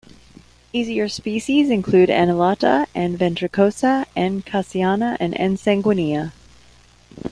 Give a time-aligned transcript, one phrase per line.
[0.73, 2.29] Easier species include "N.
[2.31, 3.15] alata", "N.
[3.15, 4.41] ventricosa", "N.
[4.41, 5.57] khasiana", and "N.
[5.57, 6.31] sanguinea".